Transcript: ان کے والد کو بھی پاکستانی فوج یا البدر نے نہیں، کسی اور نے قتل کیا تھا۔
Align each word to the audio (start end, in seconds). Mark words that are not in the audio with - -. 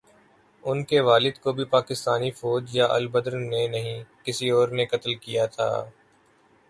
ان 0.63 0.83
کے 0.83 0.99
والد 0.99 1.37
کو 1.41 1.51
بھی 1.51 1.65
پاکستانی 1.65 2.31
فوج 2.31 2.75
یا 2.75 2.85
البدر 2.89 3.37
نے 3.39 3.67
نہیں، 3.67 4.03
کسی 4.23 4.49
اور 4.49 4.67
نے 4.69 4.85
قتل 4.85 5.15
کیا 5.15 5.45
تھا۔ 5.45 5.69